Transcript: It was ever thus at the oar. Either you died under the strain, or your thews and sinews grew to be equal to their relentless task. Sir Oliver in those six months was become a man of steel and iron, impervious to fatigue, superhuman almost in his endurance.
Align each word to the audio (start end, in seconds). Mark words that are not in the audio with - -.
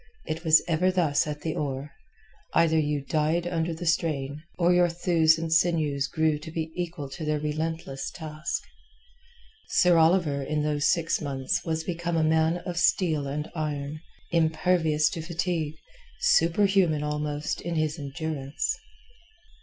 It 0.25 0.43
was 0.43 0.63
ever 0.67 0.89
thus 0.89 1.27
at 1.27 1.41
the 1.41 1.53
oar. 1.55 1.91
Either 2.55 2.79
you 2.79 3.01
died 3.05 3.45
under 3.45 3.71
the 3.71 3.85
strain, 3.85 4.41
or 4.57 4.73
your 4.73 4.89
thews 4.89 5.37
and 5.37 5.53
sinews 5.53 6.07
grew 6.07 6.39
to 6.39 6.49
be 6.49 6.71
equal 6.75 7.07
to 7.09 7.23
their 7.23 7.37
relentless 7.39 8.09
task. 8.09 8.63
Sir 9.67 9.97
Oliver 9.97 10.41
in 10.41 10.63
those 10.63 10.91
six 10.91 11.21
months 11.21 11.63
was 11.63 11.83
become 11.83 12.17
a 12.17 12.23
man 12.23 12.57
of 12.65 12.79
steel 12.79 13.27
and 13.27 13.51
iron, 13.53 14.01
impervious 14.31 15.07
to 15.11 15.21
fatigue, 15.21 15.75
superhuman 16.19 17.03
almost 17.03 17.61
in 17.61 17.75
his 17.75 17.99
endurance. 17.99 18.79